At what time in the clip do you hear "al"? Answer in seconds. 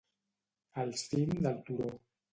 0.85-0.95